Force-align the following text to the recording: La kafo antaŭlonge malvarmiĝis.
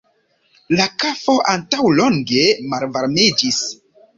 La 0.79 0.87
kafo 1.03 1.35
antaŭlonge 1.53 2.49
malvarmiĝis. 2.73 3.65